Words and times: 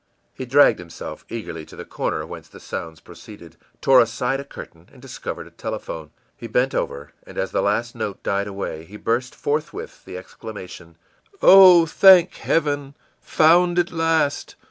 î 0.01 0.37
He 0.39 0.45
dragged 0.47 0.79
himself 0.79 1.23
eagerly 1.29 1.63
to 1.67 1.75
the 1.75 1.85
corner 1.85 2.25
whence 2.25 2.47
the 2.47 2.59
sounds 2.59 2.99
proceeded, 2.99 3.55
tore 3.81 4.01
aside 4.01 4.39
a 4.39 4.43
curtain, 4.43 4.89
and 4.91 4.99
discovered 4.99 5.45
a 5.45 5.51
telephone. 5.51 6.09
He 6.35 6.47
bent 6.47 6.73
over, 6.73 7.11
and 7.21 7.37
as 7.37 7.51
the 7.51 7.61
last 7.61 7.93
note 7.93 8.23
died 8.23 8.47
away 8.47 8.83
he 8.85 8.97
burst 8.97 9.35
forthwith 9.35 10.03
the 10.05 10.17
exclamation: 10.17 10.97
ìOh, 11.43 11.87
thank 11.87 12.33
Heaven, 12.33 12.95
found 13.19 13.77
at 13.77 13.91
last! 13.91 14.55